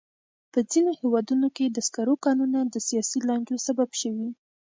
په 0.51 0.59
ځینو 0.71 0.91
هېوادونو 1.01 1.47
کې 1.55 1.65
د 1.69 1.77
سکرو 1.87 2.15
کانونه 2.25 2.59
د 2.63 2.75
سیاسي 2.87 3.19
لانجو 3.27 3.57
سبب 3.67 3.89
شوي. 4.01 4.29